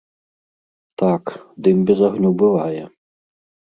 [1.03, 1.23] Так,
[1.69, 2.83] дым без агню бывае.